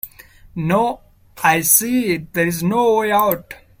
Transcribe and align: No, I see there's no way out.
No, 0.55 0.99
I 1.43 1.61
see 1.61 2.17
there's 2.17 2.63
no 2.63 2.95
way 2.95 3.11
out. 3.11 3.53